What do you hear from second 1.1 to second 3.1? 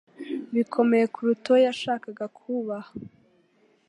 kuruta uwo yashakaga kubaha